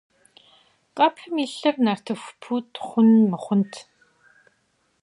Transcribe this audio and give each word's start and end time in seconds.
Къэпым 0.95 1.35
илъыр 1.43 1.75
нартыху 1.83 2.31
пут 2.41 2.69
хъун-мыхъунт. 2.85 3.73